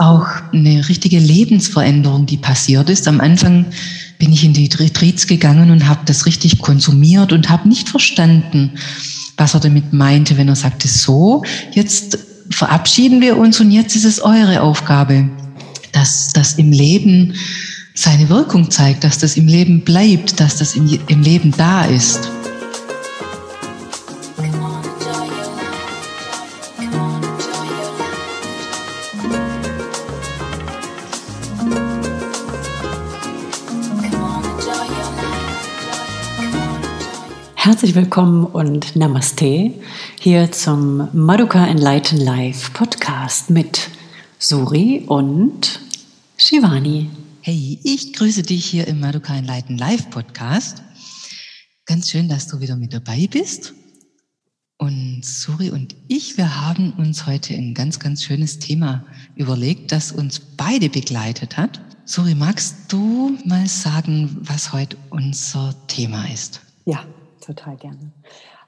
[0.00, 3.06] auch eine richtige Lebensveränderung, die passiert ist.
[3.06, 3.66] Am Anfang
[4.18, 8.72] bin ich in die Retreats gegangen und habe das richtig konsumiert und habe nicht verstanden,
[9.36, 12.18] was er damit meinte, wenn er sagte, so, jetzt
[12.50, 15.28] verabschieden wir uns und jetzt ist es eure Aufgabe,
[15.92, 17.34] dass das im Leben
[17.94, 22.30] seine Wirkung zeigt, dass das im Leben bleibt, dass das im, im Leben da ist.
[37.80, 39.72] Herzlich willkommen und Namaste
[40.20, 43.88] hier zum Maduka Enlighten Life Podcast mit
[44.38, 45.80] Suri und
[46.36, 47.08] Shivani.
[47.40, 50.82] Hey, ich grüße dich hier im Maduka Enlighten Live Podcast.
[51.86, 53.72] Ganz schön, dass du wieder mit dabei bist.
[54.76, 59.06] Und Suri und ich, wir haben uns heute ein ganz, ganz schönes Thema
[59.36, 61.80] überlegt, das uns beide begleitet hat.
[62.04, 66.60] Suri, magst du mal sagen, was heute unser Thema ist?
[66.84, 67.06] Ja,
[67.54, 68.12] total gerne.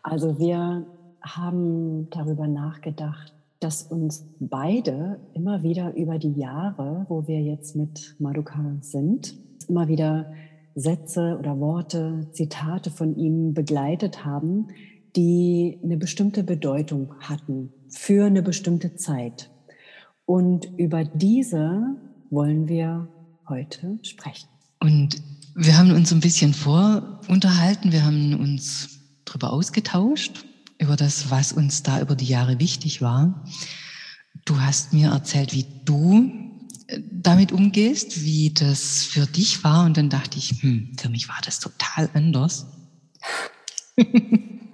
[0.02, 0.86] Also wir
[1.22, 8.16] haben darüber nachgedacht, dass uns beide immer wieder über die Jahre, wo wir jetzt mit
[8.19, 9.36] Maduka sind,
[9.69, 10.33] immer wieder
[10.75, 14.69] Sätze oder Worte, Zitate von ihm begleitet haben,
[15.14, 19.50] die eine bestimmte Bedeutung hatten für eine bestimmte Zeit.
[20.25, 21.97] Und über diese
[22.30, 23.08] wollen wir
[23.48, 24.52] heute sprechen.
[24.83, 25.22] Und
[25.55, 28.88] wir haben uns ein bisschen vorunterhalten, wir haben uns
[29.25, 30.44] darüber ausgetauscht,
[30.78, 33.44] über das, was uns da über die Jahre wichtig war.
[34.44, 36.33] Du hast mir erzählt, wie du
[36.88, 39.86] äh, damit umgehst, wie das für dich war.
[39.86, 42.66] Und dann dachte ich, hm, für mich war das total anders.
[43.97, 44.72] und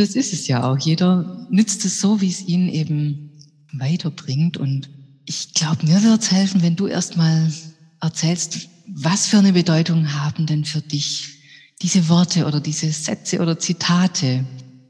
[0.00, 0.80] das ist es ja auch.
[0.80, 3.30] Jeder nützt es so, wie es ihn eben
[3.72, 4.56] weiterbringt.
[4.56, 4.90] Und
[5.26, 7.52] ich glaube, mir wird es helfen, wenn du erstmal
[8.00, 11.40] erzählst, was für eine Bedeutung haben denn für dich
[11.82, 14.44] diese Worte oder diese Sätze oder Zitate,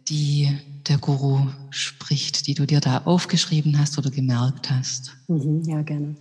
[0.08, 0.48] die
[0.88, 5.12] der Guru spricht, die du dir da aufgeschrieben hast oder gemerkt hast?
[5.28, 6.16] Mhm, ja, gerne.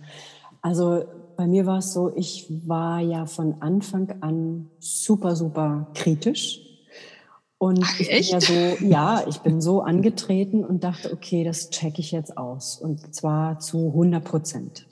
[0.62, 1.04] Also
[1.36, 6.60] bei mir war es so, ich war ja von Anfang an super, super kritisch.
[7.58, 8.30] Und Ach, ich echt?
[8.30, 12.36] bin ja so, ja, ich bin so angetreten und dachte, okay, das checke ich jetzt
[12.36, 12.78] aus.
[12.78, 14.86] Und zwar zu 100 Prozent.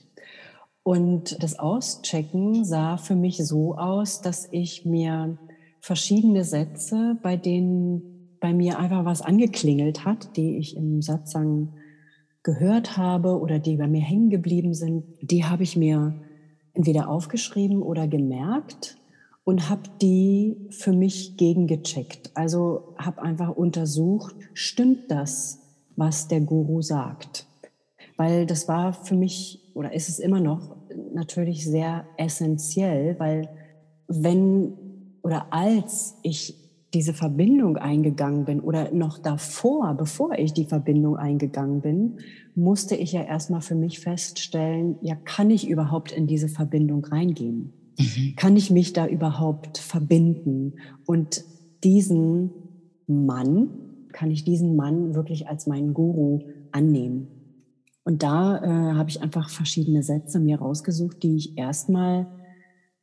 [0.88, 5.36] Und das Auschecken sah für mich so aus, dass ich mir
[5.80, 11.74] verschiedene Sätze, bei denen bei mir einfach was angeklingelt hat, die ich im Satzang
[12.42, 16.14] gehört habe oder die bei mir hängen geblieben sind, die habe ich mir
[16.72, 18.96] entweder aufgeschrieben oder gemerkt
[19.44, 22.30] und habe die für mich gegengecheckt.
[22.32, 25.60] Also habe einfach untersucht, stimmt das,
[25.96, 27.44] was der Guru sagt?
[28.16, 30.77] Weil das war für mich oder ist es immer noch
[31.12, 33.48] natürlich sehr essentiell, weil
[34.08, 34.72] wenn
[35.22, 36.54] oder als ich
[36.94, 42.18] diese Verbindung eingegangen bin oder noch davor, bevor ich die Verbindung eingegangen bin,
[42.54, 47.72] musste ich ja erstmal für mich feststellen, ja, kann ich überhaupt in diese Verbindung reingehen?
[47.98, 48.34] Mhm.
[48.36, 50.74] Kann ich mich da überhaupt verbinden?
[51.04, 51.44] Und
[51.84, 52.52] diesen
[53.06, 53.68] Mann,
[54.12, 56.40] kann ich diesen Mann wirklich als meinen Guru
[56.72, 57.28] annehmen?
[58.08, 62.26] Und da äh, habe ich einfach verschiedene Sätze mir rausgesucht, die ich erstmal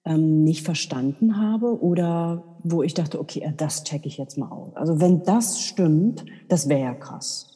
[0.04, 4.76] ähm, nicht verstanden habe oder wo ich dachte, okay, das checke ich jetzt mal aus.
[4.76, 7.52] Also wenn das stimmt, das wäre ja krass.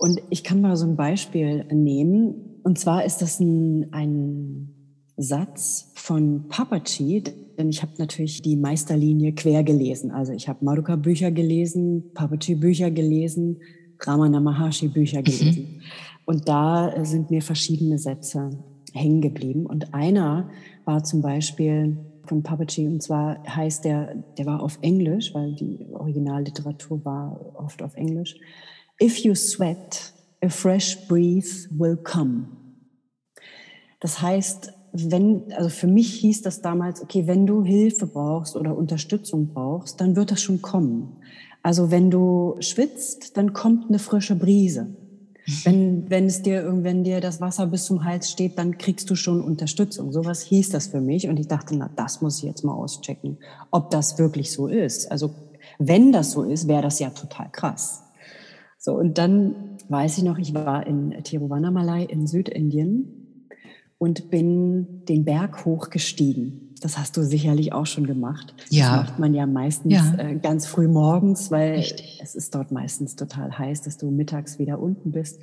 [0.00, 2.58] Und ich kann mal so ein Beispiel nehmen.
[2.64, 4.74] Und zwar ist das ein, ein
[5.16, 7.22] Satz von Papachi,
[7.56, 10.10] denn ich habe natürlich die Meisterlinie quer gelesen.
[10.10, 13.60] Also ich habe Maruka-Bücher gelesen, Papachi-Bücher gelesen,
[14.00, 15.24] Ramana Maharshi Bücher mhm.
[15.24, 15.62] gelesen.
[15.62, 15.82] Mhm.
[16.24, 18.50] Und da äh, sind mir verschiedene Sätze
[18.92, 19.66] hängen geblieben.
[19.66, 20.50] Und einer
[20.84, 25.86] war zum Beispiel von Papachi, und zwar heißt der, der war auf Englisch, weil die
[25.92, 28.36] Originalliteratur war oft auf Englisch.
[29.00, 32.48] If you sweat, a fresh breeze will come.
[34.00, 38.76] Das heißt, wenn, also für mich hieß das damals, okay, wenn du Hilfe brauchst oder
[38.76, 41.16] Unterstützung brauchst, dann wird das schon kommen.
[41.66, 44.84] Also wenn du schwitzt, dann kommt eine frische Brise.
[44.84, 45.52] Mhm.
[45.64, 49.16] Wenn, wenn es dir, wenn dir das Wasser bis zum Hals steht, dann kriegst du
[49.16, 50.12] schon Unterstützung.
[50.12, 51.26] Sowas hieß das für mich.
[51.26, 53.38] Und ich dachte, na, das muss ich jetzt mal auschecken,
[53.72, 55.10] ob das wirklich so ist.
[55.10, 55.34] Also,
[55.80, 58.04] wenn das so ist, wäre das ja total krass.
[58.78, 63.48] So, und dann weiß ich noch, ich war in Tiruvannamalai in Südindien
[63.98, 66.65] und bin den Berg hochgestiegen.
[66.80, 68.54] Das hast du sicherlich auch schon gemacht.
[68.68, 68.96] Ja.
[68.98, 70.14] Das macht man ja meistens ja.
[70.18, 72.20] Äh, ganz früh morgens, weil Richtig.
[72.22, 75.40] es ist dort meistens total heiß, dass du mittags wieder unten bist.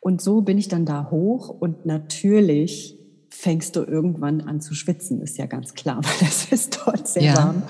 [0.00, 2.96] Und so bin ich dann da hoch und natürlich
[3.28, 7.22] fängst du irgendwann an zu schwitzen, ist ja ganz klar, weil es ist dort sehr
[7.22, 7.36] ja.
[7.36, 7.62] warm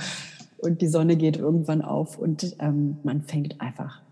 [0.58, 4.02] und die Sonne geht irgendwann auf und ähm, man fängt einfach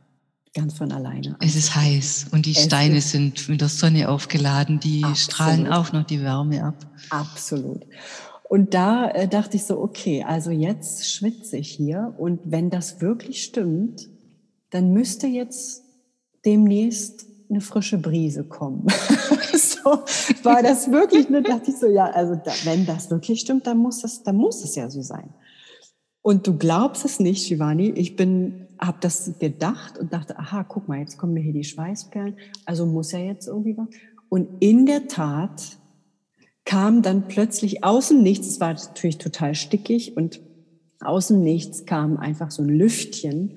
[0.54, 1.36] ganz von alleine an.
[1.40, 5.18] Es ist heiß und die es Steine sind mit der Sonne aufgeladen, die absolut.
[5.18, 6.86] strahlen auch noch die Wärme ab.
[7.10, 7.84] Absolut.
[8.48, 13.00] Und da äh, dachte ich so, okay, also jetzt schwitze ich hier und wenn das
[13.02, 14.08] wirklich stimmt,
[14.70, 15.84] dann müsste jetzt
[16.46, 18.86] demnächst eine frische Brise kommen.
[19.52, 20.02] so
[20.42, 23.78] war das wirklich, ne, dachte ich so, ja, also da, wenn das wirklich stimmt, dann
[23.78, 25.28] muss das, dann muss es ja so sein.
[26.22, 30.88] Und du glaubst es nicht, Shivani, ich bin, habe das gedacht und dachte, aha, guck
[30.88, 33.88] mal, jetzt kommen mir hier die Schweißperlen, also muss ja jetzt irgendwie was.
[34.28, 35.78] Und in der Tat
[36.68, 40.42] kam dann plötzlich außen nichts, es war natürlich total stickig und
[41.00, 43.56] außen nichts kam einfach so ein Lüftchen,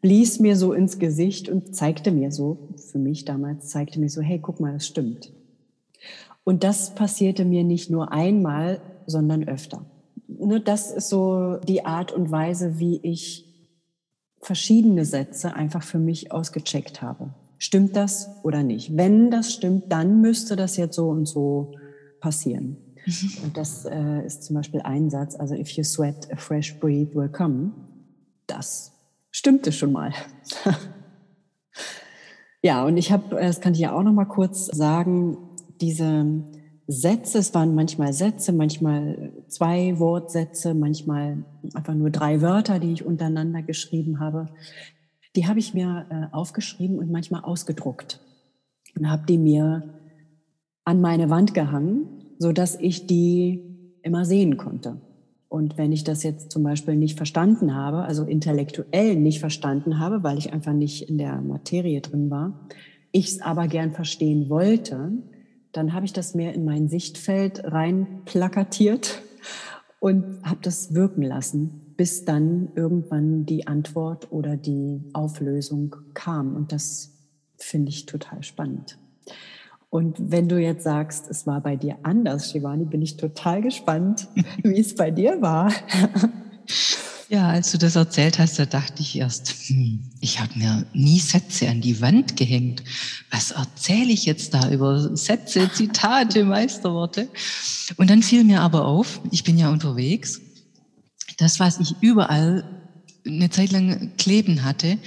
[0.00, 4.22] blies mir so ins Gesicht und zeigte mir so, für mich damals, zeigte mir so,
[4.22, 5.34] hey, guck mal, das stimmt.
[6.44, 9.84] Und das passierte mir nicht nur einmal, sondern öfter.
[10.26, 13.44] Ne, das ist so die Art und Weise, wie ich
[14.40, 17.34] verschiedene Sätze einfach für mich ausgecheckt habe.
[17.58, 18.96] Stimmt das oder nicht?
[18.96, 21.74] Wenn das stimmt, dann müsste das jetzt so und so
[22.26, 22.76] passieren.
[23.06, 23.30] Mhm.
[23.44, 27.14] Und das äh, ist zum Beispiel ein Satz, also if you sweat, a fresh breath
[27.14, 27.70] will come.
[28.48, 28.90] Das
[29.30, 30.12] stimmte schon mal.
[32.62, 35.38] ja, und ich habe, das kann ich ja auch noch mal kurz sagen,
[35.80, 36.42] diese
[36.88, 41.44] Sätze, es waren manchmal Sätze, manchmal zwei Wortsätze, manchmal
[41.74, 44.48] einfach nur drei Wörter, die ich untereinander geschrieben habe.
[45.36, 48.18] Die habe ich mir äh, aufgeschrieben und manchmal ausgedruckt
[48.96, 49.96] und habe die mir
[50.86, 52.06] an meine Wand gehangen,
[52.38, 53.62] so dass ich die
[54.02, 55.00] immer sehen konnte.
[55.48, 60.22] Und wenn ich das jetzt zum Beispiel nicht verstanden habe, also intellektuell nicht verstanden habe,
[60.22, 62.68] weil ich einfach nicht in der Materie drin war,
[63.10, 65.12] ich es aber gern verstehen wollte,
[65.72, 69.22] dann habe ich das mehr in mein Sichtfeld rein plakatiert
[69.98, 76.54] und habe das wirken lassen, bis dann irgendwann die Antwort oder die Auflösung kam.
[76.54, 77.12] Und das
[77.56, 78.98] finde ich total spannend.
[79.88, 84.28] Und wenn du jetzt sagst, es war bei dir anders, Shivani, bin ich total gespannt,
[84.62, 85.72] wie es bei dir war.
[87.28, 91.18] Ja, als du das erzählt hast, da dachte ich erst, hm, ich habe mir nie
[91.18, 92.84] Sätze an die Wand gehängt.
[93.32, 97.28] Was erzähle ich jetzt da über Sätze, Zitate, Meisterworte?
[97.96, 100.40] Und dann fiel mir aber auf, ich bin ja unterwegs,
[101.38, 102.64] das, was ich überall
[103.26, 104.98] eine Zeit lang kleben hatte,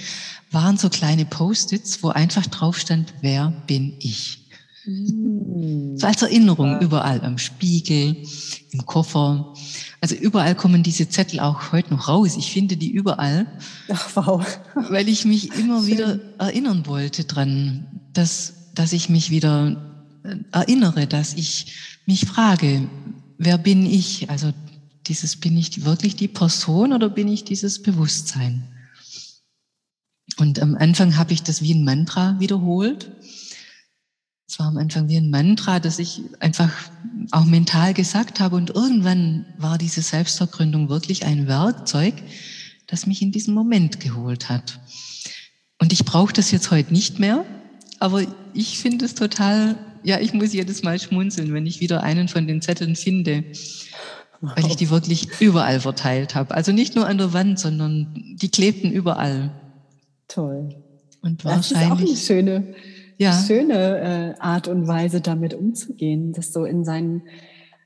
[0.50, 4.39] waren so kleine Post-its, wo einfach drauf stand, wer bin ich?
[4.84, 5.96] Mm.
[5.96, 8.16] So als Erinnerung überall am Spiegel,
[8.70, 9.54] im Koffer.
[10.00, 12.36] Also überall kommen diese Zettel auch heute noch raus.
[12.36, 13.46] Ich finde die überall.
[13.88, 14.46] Ach, wow.
[14.88, 15.86] Weil ich mich immer Schön.
[15.86, 21.74] wieder erinnern wollte dran, dass, dass ich mich wieder äh, erinnere, dass ich
[22.06, 22.88] mich frage,
[23.38, 24.30] wer bin ich?
[24.30, 24.52] Also
[25.06, 28.68] dieses, bin ich wirklich die Person oder bin ich dieses Bewusstsein?
[30.38, 33.10] Und am Anfang habe ich das wie ein Mantra wiederholt.
[34.50, 36.72] Es war am Anfang wie ein Mantra, das ich einfach
[37.30, 38.56] auch mental gesagt habe.
[38.56, 42.14] Und irgendwann war diese Selbstvergründung wirklich ein Werkzeug,
[42.88, 44.80] das mich in diesen Moment geholt hat.
[45.78, 47.44] Und ich brauche das jetzt heute nicht mehr,
[48.00, 52.26] aber ich finde es total, ja, ich muss jedes Mal schmunzeln, wenn ich wieder einen
[52.26, 53.44] von den Zetteln finde,
[54.40, 56.56] weil ich die wirklich überall verteilt habe.
[56.56, 59.52] Also nicht nur an der Wand, sondern die klebten überall.
[60.26, 60.74] Toll.
[61.22, 61.70] Und wahrscheinlich.
[61.70, 62.74] Das ist auch eine schöne,
[63.20, 63.32] ja.
[63.32, 67.22] schöne äh, Art und Weise, damit umzugehen, das so in seinen,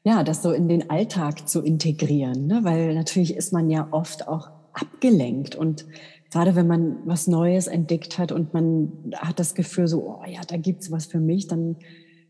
[0.05, 2.61] ja, das so in den Alltag zu integrieren, ne?
[2.63, 5.87] weil natürlich ist man ja oft auch abgelenkt und
[6.31, 10.41] gerade wenn man was Neues entdeckt hat und man hat das Gefühl so, oh ja,
[10.47, 11.77] da gibt's was für mich, dann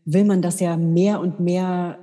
[0.05, 1.97] will man das ja mehr und mehr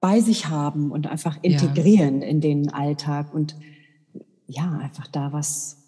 [0.00, 2.28] bei sich haben und einfach integrieren ja.
[2.28, 3.56] in den Alltag und
[4.46, 5.79] ja, einfach da was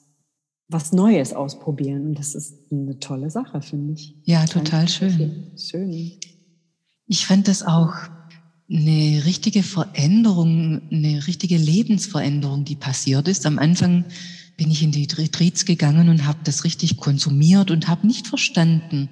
[0.69, 2.07] was Neues ausprobieren.
[2.07, 4.15] Und das ist eine tolle Sache, finde ich.
[4.25, 5.53] Ja, total schön.
[5.57, 6.13] Schön.
[7.07, 7.93] Ich fand das auch
[8.71, 13.45] eine richtige Veränderung, eine richtige Lebensveränderung, die passiert ist.
[13.45, 14.05] Am Anfang
[14.57, 19.11] bin ich in die Retreats gegangen und habe das richtig konsumiert und habe nicht verstanden,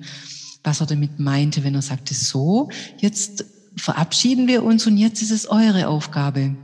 [0.62, 3.44] was er damit meinte, wenn er sagte, so, jetzt
[3.76, 6.56] verabschieden wir uns und jetzt ist es eure Aufgabe,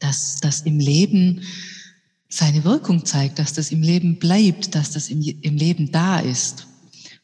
[0.00, 1.42] dass das im Leben
[2.32, 6.66] seine Wirkung zeigt, dass das im Leben bleibt, dass das im, im Leben da ist.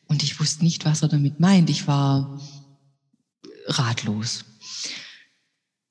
[0.06, 1.70] Und ich wusste nicht, was er damit meint.
[1.70, 2.38] Ich war
[3.68, 4.44] ratlos.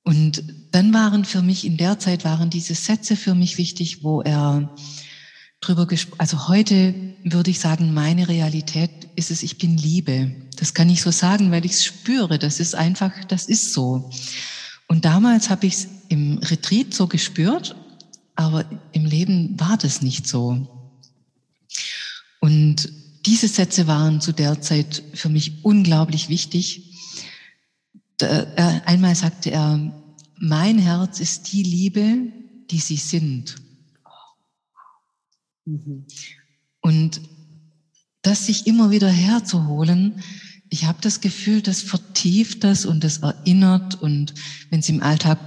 [0.04, 4.22] Und dann waren für mich, in der Zeit waren diese Sätze für mich wichtig, wo
[4.22, 4.76] er
[5.62, 6.94] drüber gesprochen, also heute
[7.24, 10.32] würde ich sagen, meine Realität ist es, ich bin Liebe.
[10.58, 12.38] Das kann ich so sagen, weil ich es spüre.
[12.38, 14.12] Das ist einfach, das ist so.
[14.88, 17.76] Und damals habe ich es im Retreat so gespürt,
[18.38, 20.68] aber im Leben war das nicht so.
[22.40, 22.90] Und
[23.26, 26.94] diese Sätze waren zu der Zeit für mich unglaublich wichtig.
[28.86, 29.94] Einmal sagte er,
[30.40, 32.32] mein Herz ist die Liebe,
[32.70, 33.56] die Sie sind.
[35.66, 36.06] Mhm.
[36.82, 37.22] Und
[38.22, 40.22] das sich immer wieder herzuholen,
[40.70, 44.34] ich habe das Gefühl, das vertieft das und das erinnert und
[44.70, 45.40] wenn es im Alltag,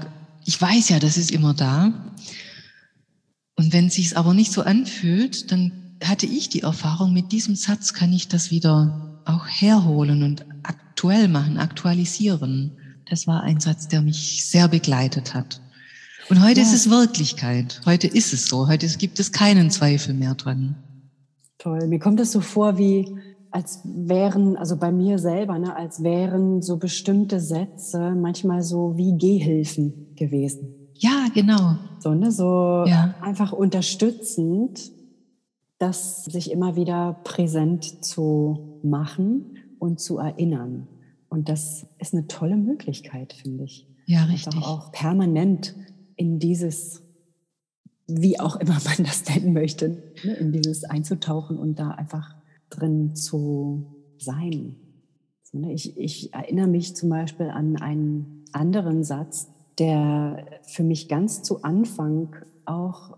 [0.44, 2.14] ich weiß ja, das ist immer da.
[3.60, 5.70] Und wenn es sich aber nicht so anfühlt, dann
[6.02, 11.28] hatte ich die Erfahrung, mit diesem Satz kann ich das wieder auch herholen und aktuell
[11.28, 12.78] machen, aktualisieren.
[13.10, 15.60] Das war ein Satz, der mich sehr begleitet hat.
[16.30, 16.66] Und heute ja.
[16.66, 17.82] ist es Wirklichkeit.
[17.84, 18.66] Heute ist es so.
[18.66, 20.76] Heute gibt es keinen Zweifel mehr dran.
[21.58, 21.86] Toll.
[21.86, 23.14] Mir kommt es so vor, wie
[23.50, 29.18] als wären, also bei mir selber, ne, als wären so bestimmte Sätze manchmal so wie
[29.18, 30.79] Gehhilfen gewesen.
[31.00, 31.76] Ja, genau.
[31.98, 33.14] So, ne, so ja.
[33.22, 34.92] einfach unterstützend,
[35.78, 40.86] das sich immer wieder präsent zu machen und zu erinnern.
[41.30, 43.88] Und das ist eine tolle Möglichkeit, finde ich.
[44.04, 44.54] Ja, richtig.
[44.54, 45.74] Einfach auch permanent
[46.16, 47.02] in dieses,
[48.06, 52.36] wie auch immer man das nennen möchte, ne, in dieses einzutauchen und da einfach
[52.68, 53.86] drin zu
[54.18, 54.76] sein.
[55.52, 59.48] Ne, ich, ich erinnere mich zum Beispiel an einen anderen Satz,
[59.80, 63.16] der für mich ganz zu Anfang auch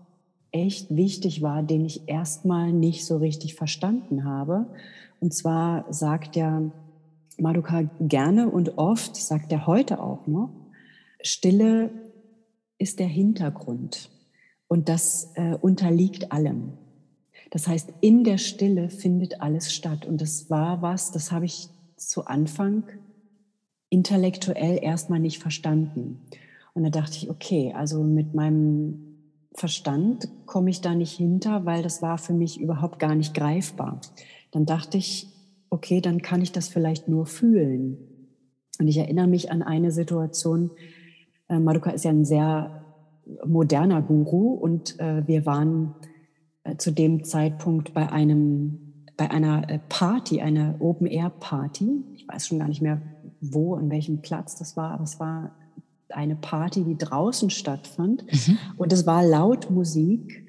[0.51, 4.67] echt wichtig war, den ich erstmal nicht so richtig verstanden habe.
[5.19, 6.61] Und zwar sagt ja
[7.37, 10.49] Maduka gerne und oft, sagt er heute auch noch,
[11.21, 11.91] Stille
[12.77, 14.09] ist der Hintergrund
[14.67, 16.73] und das äh, unterliegt allem.
[17.51, 20.05] Das heißt, in der Stille findet alles statt.
[20.05, 22.83] Und das war was, das habe ich zu Anfang
[23.89, 26.19] intellektuell erstmal nicht verstanden.
[26.73, 29.13] Und da dachte ich, okay, also mit meinem
[29.55, 34.01] Verstand komme ich da nicht hinter, weil das war für mich überhaupt gar nicht greifbar.
[34.51, 35.27] Dann dachte ich,
[35.69, 37.97] okay, dann kann ich das vielleicht nur fühlen.
[38.79, 40.71] Und ich erinnere mich an eine Situation,
[41.47, 42.83] äh, Maruka ist ja ein sehr
[43.45, 45.95] moderner Guru und äh, wir waren
[46.63, 48.79] äh, zu dem Zeitpunkt bei einem
[49.15, 52.03] bei einer Party, einer Open Air Party.
[52.15, 52.99] Ich weiß schon gar nicht mehr,
[53.41, 55.51] wo, an welchem Platz das war, aber es war
[56.09, 58.57] eine Party, die draußen stattfand mhm.
[58.77, 60.45] und es war laut Musik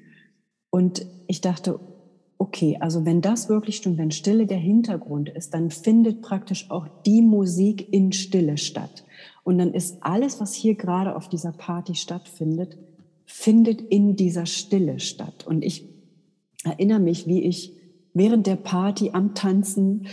[0.69, 1.79] und ich dachte,
[2.37, 6.87] okay, also wenn das wirklich stimmt, wenn Stille der Hintergrund ist, dann findet praktisch auch
[7.05, 9.05] die Musik in Stille statt.
[9.43, 12.77] Und dann ist alles, was hier gerade auf dieser Party stattfindet,
[13.25, 15.45] findet in dieser Stille statt.
[15.47, 15.87] Und ich
[16.63, 17.73] erinnere mich, wie ich
[18.13, 20.07] während der Party am Tanzen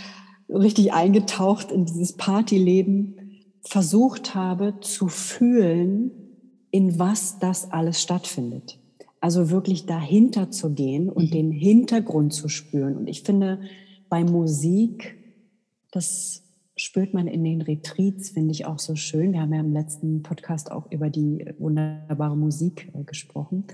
[0.49, 3.22] richtig eingetaucht in dieses Partyleben
[3.63, 6.11] versucht habe zu fühlen,
[6.71, 8.79] in was das alles stattfindet.
[9.19, 11.31] Also wirklich dahinter zu gehen und mhm.
[11.31, 12.97] den Hintergrund zu spüren.
[12.97, 13.61] Und ich finde,
[14.09, 15.17] bei Musik,
[15.91, 16.43] das
[16.75, 19.33] spürt man in den Retreats, finde ich auch so schön.
[19.33, 23.65] Wir haben ja im letzten Podcast auch über die wunderbare Musik äh, gesprochen.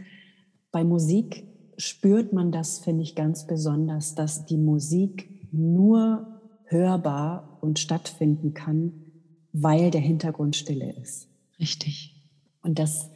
[0.72, 1.46] Bei Musik
[1.78, 9.09] spürt man das, finde ich, ganz besonders, dass die Musik nur hörbar und stattfinden kann,
[9.54, 11.28] weil der Hintergrund stille ist.
[11.60, 12.16] Richtig.
[12.62, 13.10] Und das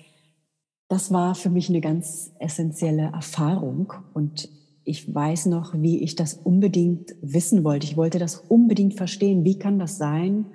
[0.94, 4.48] das war für mich eine ganz essentielle Erfahrung und
[4.84, 7.88] ich weiß noch, wie ich das unbedingt wissen wollte.
[7.88, 9.44] Ich wollte das unbedingt verstehen.
[9.44, 10.46] Wie kann das sein,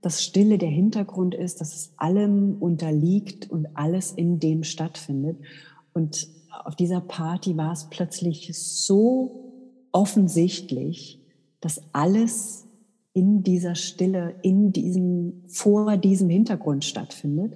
[0.00, 5.36] dass Stille der Hintergrund ist, dass es allem unterliegt und alles in dem stattfindet?
[5.92, 6.26] Und
[6.64, 9.52] auf dieser Party war es plötzlich so
[9.92, 11.20] offensichtlich,
[11.60, 12.66] dass alles
[13.14, 17.54] in dieser Stille, in diesem, vor diesem Hintergrund stattfindet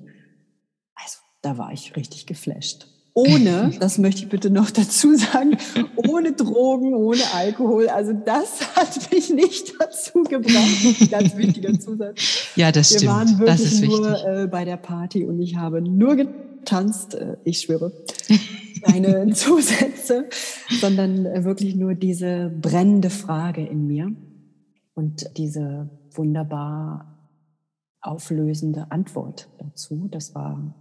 [1.47, 2.89] da war ich richtig geflasht.
[3.15, 5.57] Ohne, das möchte ich bitte noch dazu sagen,
[5.97, 7.89] ohne Drogen, ohne Alkohol.
[7.89, 11.11] Also das hat mich nicht dazu gebracht.
[11.11, 12.21] Ganz wichtiger Zusatz.
[12.57, 13.13] Ja, das Wir stimmt.
[13.13, 17.15] Wir waren wirklich nur äh, bei der Party und ich habe nur getanzt.
[17.15, 17.93] Äh, ich schwöre.
[18.83, 20.29] Keine Zusätze,
[20.81, 24.13] sondern äh, wirklich nur diese brennende Frage in mir
[24.97, 27.17] und diese wunderbar
[28.01, 30.09] auflösende Antwort dazu.
[30.11, 30.75] Das war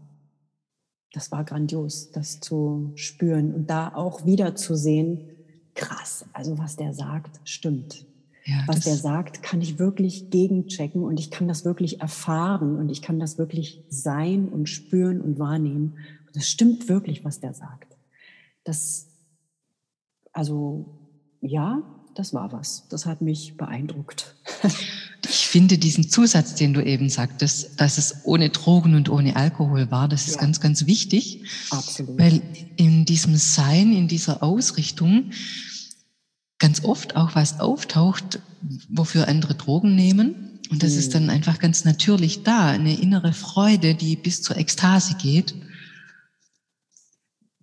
[1.16, 5.30] das war grandios, das zu spüren und da auch wieder zu sehen,
[5.74, 8.06] krass, also was der sagt, stimmt.
[8.44, 12.90] Ja, Was der sagt, kann ich wirklich gegenchecken und ich kann das wirklich erfahren und
[12.90, 15.98] ich kann das wirklich sein und spüren und wahrnehmen.
[16.28, 17.98] Und das stimmt wirklich, was der sagt.
[18.64, 19.08] Das,
[20.32, 20.86] also,
[21.42, 21.82] ja,
[22.16, 22.88] das war was.
[22.90, 24.36] Das hat mich beeindruckt.
[25.28, 29.90] Ich finde diesen Zusatz, den du eben sagtest, dass es ohne Drogen und ohne Alkohol
[29.90, 30.42] war, das ist ja.
[30.42, 31.42] ganz, ganz wichtig.
[31.72, 32.20] Absolut.
[32.20, 32.44] Weil
[32.76, 35.32] in diesem Sein, in dieser Ausrichtung,
[36.60, 38.40] ganz oft auch was auftaucht,
[38.90, 40.60] wofür andere Drogen nehmen.
[40.70, 41.00] Und das mhm.
[41.00, 45.56] ist dann einfach ganz natürlich da, eine innere Freude, die bis zur Ekstase geht.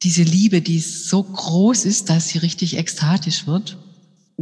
[0.02, 3.78] Diese Liebe, die so groß ist, dass sie richtig ekstatisch wird,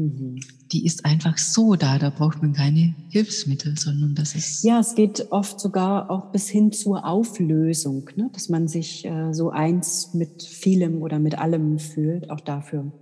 [0.07, 0.41] mhm.
[0.73, 1.99] die ist einfach so da.
[1.99, 4.65] Da braucht man keine Hilfsmittel, sondern das ist.
[4.65, 8.31] Ja, es geht oft sogar auch bis hin zur Auflösung, ne?
[8.33, 12.31] dass man sich äh, so eins mit vielem oder mit allem fühlt.
[12.31, 12.93] Auch dafür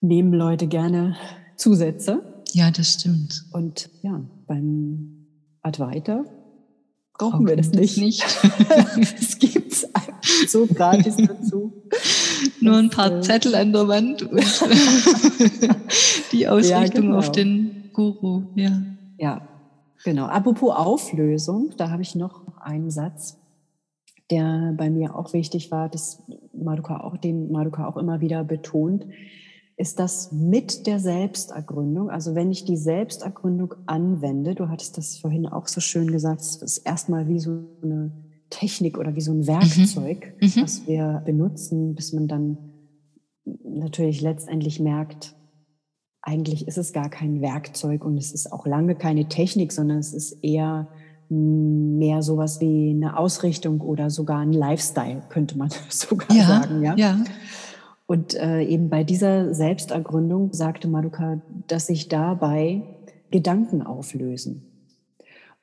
[0.00, 1.16] nehmen Leute gerne
[1.56, 2.42] Zusätze.
[2.52, 3.44] Ja, das stimmt.
[3.52, 5.26] Und ja, beim
[5.62, 6.24] Advaita
[7.18, 8.24] brauchen wir das nicht.
[9.20, 11.72] es gibt einfach so gratis dazu.
[12.60, 14.40] Nur ein paar äh, Zettel an der Wand und
[16.32, 17.18] die Ausrichtung ja, genau.
[17.18, 18.42] auf den Guru.
[18.54, 18.82] Ja.
[19.18, 19.48] ja,
[20.04, 20.26] genau.
[20.26, 23.36] Apropos Auflösung, da habe ich noch einen Satz,
[24.30, 29.06] der bei mir auch wichtig war, das Maduka auch, den Maduka auch immer wieder betont
[29.78, 35.46] ist das mit der Selbstergründung, also wenn ich die Selbstergründung anwende, du hattest das vorhin
[35.46, 38.10] auch so schön gesagt, das ist erstmal wie so eine
[38.50, 40.48] Technik oder wie so ein Werkzeug, mhm.
[40.48, 40.62] mhm.
[40.62, 42.58] was wir benutzen, bis man dann
[43.64, 45.34] natürlich letztendlich merkt,
[46.22, 50.12] eigentlich ist es gar kein Werkzeug und es ist auch lange keine Technik, sondern es
[50.12, 50.88] ist eher
[51.30, 56.82] mehr sowas wie eine Ausrichtung oder sogar ein Lifestyle, könnte man sogar ja, sagen.
[56.82, 56.96] Ja.
[56.96, 57.24] ja.
[58.06, 62.82] Und äh, eben bei dieser Selbstergründung sagte Maduka, dass sich dabei
[63.30, 64.67] Gedanken auflösen.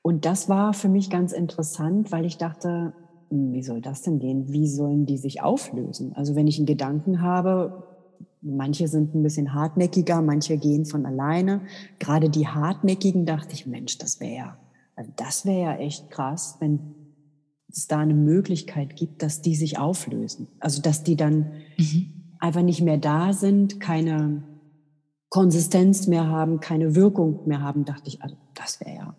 [0.05, 2.93] Und das war für mich ganz interessant, weil ich dachte,
[3.31, 4.51] hm, wie soll das denn gehen?
[4.53, 6.13] Wie sollen die sich auflösen?
[6.13, 7.83] Also wenn ich einen Gedanken habe,
[8.39, 11.61] manche sind ein bisschen hartnäckiger, manche gehen von alleine.
[11.97, 14.57] Gerade die hartnäckigen dachte ich, Mensch, das wäre ja,
[14.95, 16.79] also das wäre ja echt krass, wenn
[17.67, 20.49] es da eine Möglichkeit gibt, dass die sich auflösen.
[20.59, 22.11] Also dass die dann mhm
[22.45, 24.43] einfach nicht mehr da sind, keine
[25.29, 29.15] Konsistenz mehr haben, keine Wirkung mehr haben, dachte ich, also das wäre ja,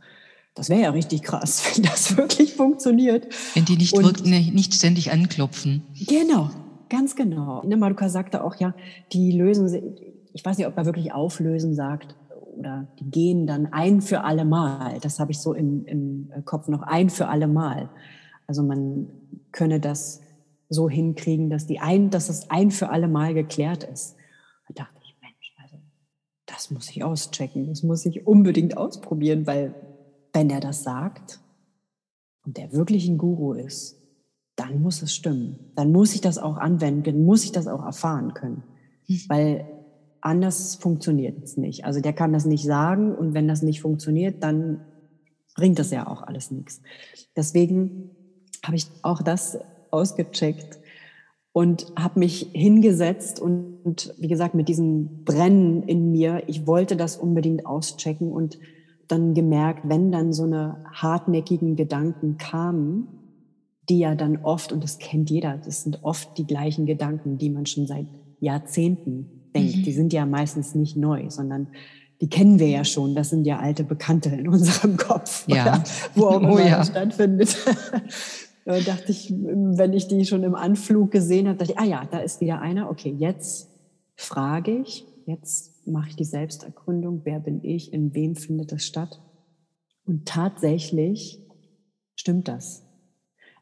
[0.56, 3.28] das wäre ja richtig krass, wenn das wirklich funktioniert.
[3.54, 5.82] Wenn die nicht, Und, nicht ständig anklopfen.
[6.08, 6.50] Genau,
[6.88, 7.62] ganz genau.
[7.62, 8.74] Ne, Maruka sagte auch, ja,
[9.12, 9.96] die lösen,
[10.32, 12.16] ich weiß nicht, ob er wirklich auflösen sagt,
[12.56, 14.98] oder die gehen dann ein für alle Mal.
[15.02, 17.90] Das habe ich so im, im Kopf noch, ein für alle Mal.
[18.46, 19.08] Also man
[19.52, 20.22] könne das
[20.70, 24.16] so hinkriegen, dass die ein, dass das ein für alle Mal geklärt ist.
[24.68, 25.76] Da dachte ich, Mensch, also
[26.46, 29.74] das muss ich auschecken, das muss ich unbedingt ausprobieren, weil
[30.36, 31.40] wenn er das sagt
[32.44, 33.96] und der wirklich ein Guru ist,
[34.54, 35.72] dann muss es stimmen.
[35.76, 38.62] Dann muss ich das auch anwenden, muss ich das auch erfahren können,
[39.06, 39.20] hm.
[39.28, 39.66] weil
[40.20, 41.86] anders funktioniert es nicht.
[41.86, 44.82] Also der kann das nicht sagen und wenn das nicht funktioniert, dann
[45.54, 46.82] bringt das ja auch alles nichts.
[47.34, 48.10] Deswegen
[48.62, 49.58] habe ich auch das
[49.90, 50.78] ausgecheckt
[51.52, 56.94] und habe mich hingesetzt und, und, wie gesagt mit diesem Brennen in mir, ich wollte
[56.94, 58.58] das unbedingt auschecken und
[59.08, 63.08] dann gemerkt, wenn dann so eine hartnäckigen Gedanken kamen,
[63.88, 67.50] die ja dann oft, und das kennt jeder, das sind oft die gleichen Gedanken, die
[67.50, 68.06] man schon seit
[68.40, 69.76] Jahrzehnten denkt.
[69.76, 69.82] Mhm.
[69.84, 71.68] Die sind ja meistens nicht neu, sondern
[72.20, 73.14] die kennen wir ja schon.
[73.14, 75.82] Das sind ja alte Bekannte in unserem Kopf, ja.
[76.14, 76.84] wo auch oh immer oh, ja.
[76.84, 77.56] stattfindet.
[78.64, 82.04] äh, dachte ich, wenn ich die schon im Anflug gesehen habe, dachte ich, ah ja,
[82.10, 82.90] da ist wieder einer.
[82.90, 83.68] Okay, jetzt
[84.16, 87.22] frage ich, jetzt mache ich die Selbstergründung.
[87.24, 87.92] Wer bin ich?
[87.92, 89.20] In wem findet das statt?
[90.04, 91.40] Und tatsächlich
[92.14, 92.84] stimmt das.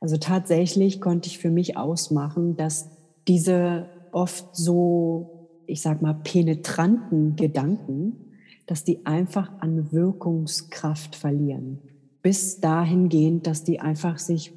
[0.00, 2.90] Also tatsächlich konnte ich für mich ausmachen, dass
[3.26, 11.80] diese oft so, ich sag mal, penetranten Gedanken, dass die einfach an Wirkungskraft verlieren
[12.24, 14.54] bis dahin gehend, dass die einfach sich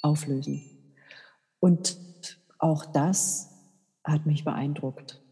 [0.00, 0.62] auflösen.
[1.58, 1.98] Und
[2.58, 3.51] auch das
[4.04, 5.22] hat mich beeindruckt.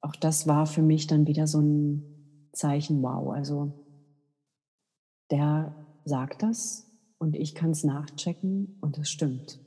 [0.00, 3.72] Auch das war für mich dann wieder so ein Zeichen, wow, also
[5.30, 9.58] der sagt das und ich kann es nachchecken und es stimmt.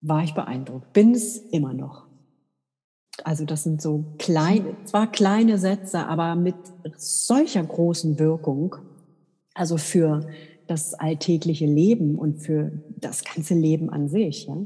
[0.00, 2.06] War ich beeindruckt, bin es immer noch.
[3.24, 6.54] Also das sind so kleine, zwar kleine Sätze, aber mit
[6.96, 8.76] solcher großen Wirkung,
[9.54, 10.28] also für
[10.68, 14.46] das alltägliche Leben und für das ganze Leben an sich.
[14.46, 14.56] Ja,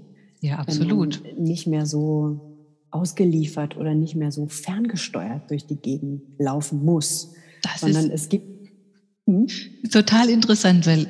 [0.42, 1.22] ja absolut.
[1.38, 2.52] nicht mehr so
[2.90, 8.68] ausgeliefert oder nicht mehr so ferngesteuert durch die Gegend laufen muss, das sondern es gibt
[9.26, 9.46] hm?
[9.90, 11.08] total interessant, weil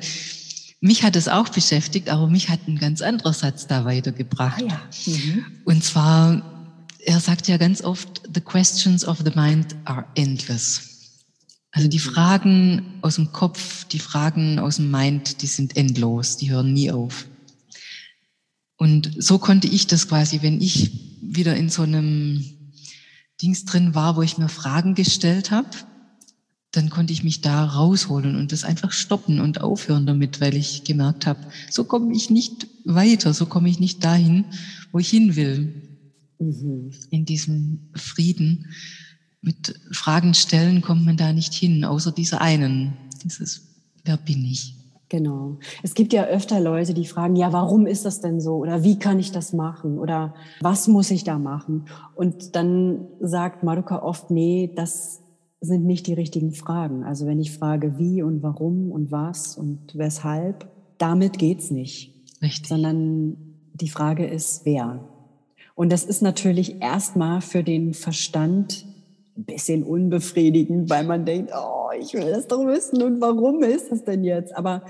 [0.79, 4.63] mich hat es auch beschäftigt, aber mich hat ein ganz anderer Satz da weitergebracht.
[4.63, 5.13] Ah, ja.
[5.13, 5.45] mhm.
[5.65, 10.93] Und zwar, er sagt ja ganz oft, the questions of the mind are endless.
[11.71, 12.01] Also die mhm.
[12.01, 16.91] Fragen aus dem Kopf, die Fragen aus dem Mind, die sind endlos, die hören nie
[16.91, 17.25] auf.
[18.83, 20.91] Und so konnte ich das quasi, wenn ich
[21.21, 22.43] wieder in so einem
[23.41, 25.69] Dings drin war, wo ich mir Fragen gestellt habe,
[26.71, 30.83] dann konnte ich mich da rausholen und das einfach stoppen und aufhören damit, weil ich
[30.83, 34.43] gemerkt habe, so komme ich nicht weiter, so komme ich nicht dahin,
[34.91, 36.01] wo ich hin will.
[36.39, 36.91] Mhm.
[37.09, 38.65] In diesem Frieden.
[39.39, 43.61] Mit Fragen stellen kommt man da nicht hin, außer dieser einen, dieses,
[44.03, 44.82] wer bin ich?
[45.13, 45.59] Genau.
[45.83, 48.55] Es gibt ja öfter Leute, die fragen, ja, warum ist das denn so?
[48.55, 49.99] Oder wie kann ich das machen?
[49.99, 51.85] Oder was muss ich da machen?
[52.15, 55.21] Und dann sagt Maruka oft, nee, das
[55.61, 57.03] sind nicht die richtigen Fragen.
[57.03, 62.25] Also wenn ich frage, wie und warum und was und weshalb, damit geht's nicht.
[62.41, 62.69] Richtig.
[62.69, 63.37] Sondern
[63.75, 65.07] die Frage ist, wer?
[65.75, 68.87] Und das ist natürlich erstmal für den Verstand
[69.35, 73.91] ein bisschen unbefriedigend, weil man denkt, oh, ich will das doch wissen und warum ist
[73.91, 74.55] das denn jetzt?
[74.55, 74.83] Aber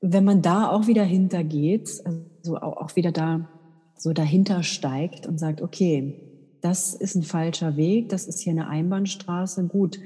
[0.00, 2.02] wenn man da auch wieder hintergeht,
[2.38, 3.48] also auch wieder da
[3.96, 6.20] so dahinter steigt und sagt, okay,
[6.60, 9.98] das ist ein falscher Weg, das ist hier eine Einbahnstraße, gut,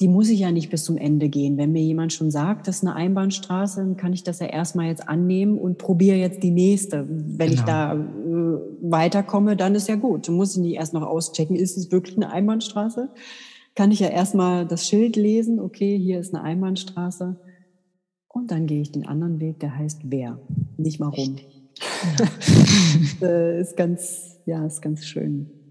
[0.00, 1.58] die muss ich ja nicht bis zum Ende gehen.
[1.58, 4.86] Wenn mir jemand schon sagt, das ist eine Einbahnstraße, dann kann ich das ja erstmal
[4.86, 7.06] jetzt annehmen und probiere jetzt die nächste.
[7.08, 7.52] Wenn genau.
[7.52, 7.94] ich da
[8.80, 10.28] weiterkomme, dann ist ja gut.
[10.28, 13.10] Dann muss ich nicht erst noch auschecken, ist es wirklich eine Einbahnstraße?
[13.74, 17.36] Kann ich ja erstmal das Schild lesen, okay, hier ist eine Einbahnstraße.
[18.28, 20.40] Und dann gehe ich den anderen Weg, der heißt wer,
[20.76, 21.36] nicht warum.
[23.20, 23.28] Ja.
[23.60, 25.61] ist ganz, ja, ist ganz schön.